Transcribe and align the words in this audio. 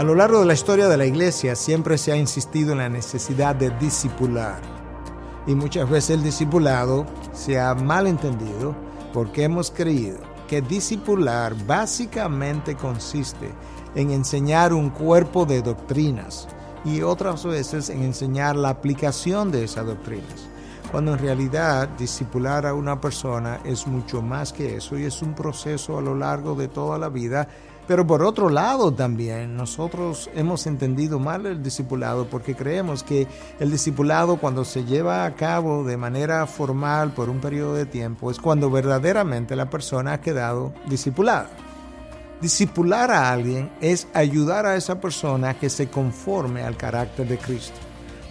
A 0.00 0.02
lo 0.02 0.14
largo 0.14 0.40
de 0.40 0.46
la 0.46 0.54
historia 0.54 0.88
de 0.88 0.96
la 0.96 1.04
iglesia 1.04 1.54
siempre 1.54 1.98
se 1.98 2.10
ha 2.10 2.16
insistido 2.16 2.72
en 2.72 2.78
la 2.78 2.88
necesidad 2.88 3.54
de 3.54 3.68
discipular. 3.78 4.58
Y 5.46 5.54
muchas 5.54 5.90
veces 5.90 6.16
el 6.16 6.22
discipulado 6.22 7.04
se 7.34 7.60
ha 7.60 7.74
malentendido 7.74 8.74
porque 9.12 9.44
hemos 9.44 9.70
creído 9.70 10.16
que 10.48 10.62
discipular 10.62 11.54
básicamente 11.66 12.76
consiste 12.76 13.52
en 13.94 14.10
enseñar 14.10 14.72
un 14.72 14.88
cuerpo 14.88 15.44
de 15.44 15.60
doctrinas 15.60 16.48
y 16.82 17.02
otras 17.02 17.44
veces 17.44 17.90
en 17.90 18.02
enseñar 18.02 18.56
la 18.56 18.70
aplicación 18.70 19.52
de 19.52 19.64
esas 19.64 19.84
doctrinas. 19.84 20.48
Cuando 20.90 21.12
en 21.12 21.18
realidad 21.18 21.90
discipular 21.90 22.64
a 22.64 22.72
una 22.72 22.98
persona 23.02 23.60
es 23.64 23.86
mucho 23.86 24.22
más 24.22 24.54
que 24.54 24.76
eso 24.76 24.98
y 24.98 25.04
es 25.04 25.20
un 25.20 25.34
proceso 25.34 25.98
a 25.98 26.00
lo 26.00 26.14
largo 26.14 26.54
de 26.54 26.68
toda 26.68 26.98
la 26.98 27.10
vida 27.10 27.48
pero 27.90 28.06
por 28.06 28.22
otro 28.22 28.50
lado 28.50 28.92
también 28.94 29.56
nosotros 29.56 30.30
hemos 30.36 30.68
entendido 30.68 31.18
mal 31.18 31.44
el 31.44 31.60
discipulado 31.60 32.28
porque 32.28 32.54
creemos 32.54 33.02
que 33.02 33.26
el 33.58 33.72
discipulado 33.72 34.36
cuando 34.36 34.64
se 34.64 34.84
lleva 34.84 35.24
a 35.24 35.34
cabo 35.34 35.82
de 35.82 35.96
manera 35.96 36.46
formal 36.46 37.10
por 37.10 37.28
un 37.28 37.40
periodo 37.40 37.74
de 37.74 37.86
tiempo 37.86 38.30
es 38.30 38.38
cuando 38.38 38.70
verdaderamente 38.70 39.56
la 39.56 39.68
persona 39.68 40.12
ha 40.12 40.20
quedado 40.20 40.72
discipulada. 40.86 41.50
Discipular 42.40 43.10
a 43.10 43.32
alguien 43.32 43.72
es 43.80 44.06
ayudar 44.14 44.66
a 44.66 44.76
esa 44.76 45.00
persona 45.00 45.58
que 45.58 45.68
se 45.68 45.90
conforme 45.90 46.62
al 46.62 46.76
carácter 46.76 47.26
de 47.26 47.38
Cristo. 47.38 47.80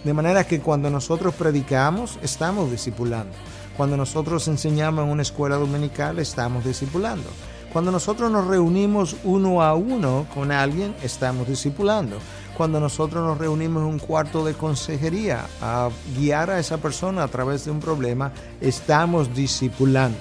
De 0.04 0.14
manera 0.14 0.44
que 0.44 0.60
cuando 0.60 0.88
nosotros 0.88 1.34
predicamos, 1.34 2.18
estamos 2.22 2.70
discipulando. 2.70 3.34
Cuando 3.76 3.98
nosotros 3.98 4.48
enseñamos 4.48 5.04
en 5.04 5.10
una 5.10 5.20
escuela 5.20 5.56
dominical, 5.56 6.18
estamos 6.18 6.64
discipulando. 6.64 7.28
Cuando 7.72 7.92
nosotros 7.92 8.32
nos 8.32 8.48
reunimos 8.48 9.16
uno 9.22 9.62
a 9.62 9.74
uno 9.74 10.26
con 10.34 10.50
alguien, 10.50 10.92
estamos 11.04 11.46
discipulando. 11.46 12.18
Cuando 12.56 12.80
nosotros 12.80 13.24
nos 13.24 13.38
reunimos 13.38 13.82
en 13.82 13.88
un 13.90 13.98
cuarto 14.00 14.44
de 14.44 14.54
consejería 14.54 15.46
a 15.62 15.88
guiar 16.18 16.50
a 16.50 16.58
esa 16.58 16.78
persona 16.78 17.22
a 17.22 17.28
través 17.28 17.64
de 17.64 17.70
un 17.70 17.78
problema, 17.78 18.32
estamos 18.60 19.32
discipulando. 19.34 20.18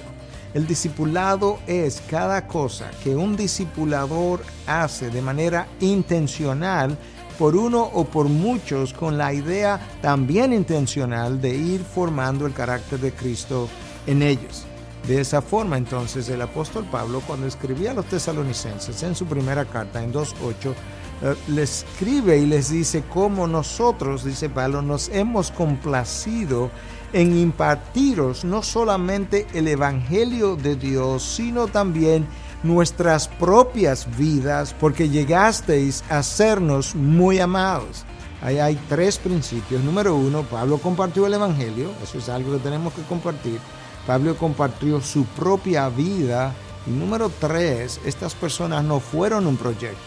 El 0.53 0.67
discipulado 0.67 1.59
es 1.65 2.03
cada 2.07 2.45
cosa 2.45 2.91
que 3.03 3.15
un 3.15 3.35
discipulador 3.35 4.41
hace 4.67 5.09
de 5.09 5.21
manera 5.21 5.67
intencional 5.79 6.97
por 7.39 7.55
uno 7.55 7.81
o 7.81 8.05
por 8.05 8.27
muchos 8.27 8.93
con 8.93 9.17
la 9.17 9.33
idea 9.33 9.79
también 10.01 10.53
intencional 10.53 11.41
de 11.41 11.55
ir 11.55 11.81
formando 11.81 12.45
el 12.45 12.53
carácter 12.53 12.99
de 12.99 13.11
Cristo 13.11 13.67
en 14.05 14.21
ellos. 14.21 14.65
De 15.07 15.21
esa 15.21 15.41
forma 15.41 15.77
entonces 15.77 16.29
el 16.29 16.41
apóstol 16.41 16.85
Pablo 16.91 17.21
cuando 17.25 17.47
escribía 17.47 17.91
a 17.91 17.93
los 17.93 18.05
tesalonicenses 18.05 19.01
en 19.03 19.15
su 19.15 19.25
primera 19.25 19.65
carta 19.65 20.03
en 20.03 20.13
2.8, 20.13 20.73
eh, 21.21 21.35
les 21.47 21.83
escribe 21.83 22.37
y 22.37 22.45
les 22.45 22.69
dice 22.69 23.03
cómo 23.11 23.47
nosotros, 23.47 24.23
dice 24.23 24.49
Pablo, 24.49 24.81
nos 24.81 25.09
hemos 25.09 25.51
complacido 25.51 26.69
en 27.11 27.37
impartiros 27.37 28.45
no 28.45 28.61
solamente 28.61 29.47
el 29.53 29.67
Evangelio 29.67 30.55
de 30.55 30.75
Dios, 30.75 31.23
sino 31.23 31.67
también 31.67 32.27
nuestras 32.63 33.27
propias 33.27 34.07
vidas, 34.17 34.75
porque 34.79 35.09
llegasteis 35.09 36.03
a 36.09 36.23
sernos 36.23 36.93
muy 36.95 37.39
amados. 37.39 38.05
Ahí 38.41 38.59
hay 38.59 38.79
tres 38.87 39.17
principios. 39.17 39.83
Número 39.83 40.15
uno, 40.15 40.43
Pablo 40.43 40.77
compartió 40.77 41.25
el 41.25 41.33
Evangelio, 41.33 41.91
eso 42.01 42.17
es 42.17 42.29
algo 42.29 42.53
que 42.53 42.59
tenemos 42.59 42.93
que 42.93 43.01
compartir. 43.03 43.59
Pablo 44.05 44.35
compartió 44.35 45.01
su 45.01 45.25
propia 45.25 45.89
vida. 45.89 46.53
Y 46.87 46.91
número 46.91 47.29
tres, 47.29 47.99
estas 48.05 48.33
personas 48.33 48.83
no 48.83 48.99
fueron 48.99 49.47
un 49.47 49.57
proyecto. 49.57 49.97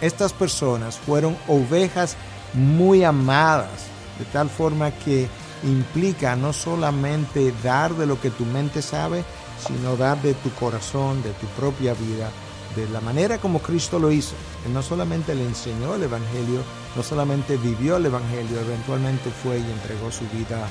Estas 0.00 0.32
personas 0.32 0.98
fueron 0.98 1.36
ovejas 1.48 2.16
muy 2.54 3.04
amadas, 3.04 3.86
de 4.18 4.24
tal 4.26 4.48
forma 4.48 4.90
que 4.90 5.28
implica 5.62 6.36
no 6.36 6.52
solamente 6.52 7.52
dar 7.62 7.94
de 7.94 8.06
lo 8.06 8.20
que 8.20 8.30
tu 8.30 8.44
mente 8.44 8.82
sabe, 8.82 9.24
sino 9.66 9.96
dar 9.96 10.20
de 10.22 10.34
tu 10.34 10.50
corazón, 10.50 11.22
de 11.22 11.30
tu 11.32 11.46
propia 11.58 11.94
vida, 11.94 12.30
de 12.76 12.88
la 12.88 13.00
manera 13.00 13.38
como 13.38 13.60
Cristo 13.60 13.98
lo 13.98 14.10
hizo. 14.10 14.34
Él 14.66 14.74
no 14.74 14.82
solamente 14.82 15.34
le 15.34 15.44
enseñó 15.44 15.94
el 15.94 16.02
Evangelio, 16.02 16.60
no 16.96 17.02
solamente 17.02 17.56
vivió 17.56 17.96
el 17.96 18.06
Evangelio, 18.06 18.60
eventualmente 18.60 19.30
fue 19.30 19.58
y 19.58 19.70
entregó 19.70 20.10
su 20.10 20.24
vida 20.36 20.66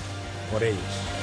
por 0.52 0.64
ellos. 0.64 1.23